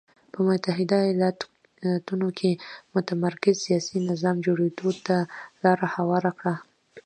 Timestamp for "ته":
5.05-5.15